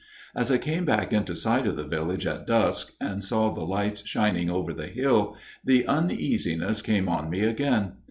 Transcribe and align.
"As 0.35 0.49
I 0.49 0.57
came 0.57 0.83
back 0.83 1.13
into 1.13 1.35
sight 1.35 1.67
of 1.67 1.77
the 1.77 1.83
village 1.85 2.25
at 2.25 2.47
dusk, 2.47 2.93
and 2.99 3.23
saw 3.23 3.51
the 3.53 3.63
lights 3.63 4.03
shining 4.03 4.49
over 4.49 4.73
the 4.73 4.87
hill, 4.87 5.37
the 5.63 5.85
uneasiness 5.85 6.81
came 6.81 7.07
on 7.07 7.29
me 7.29 7.41
again. 7.41 7.91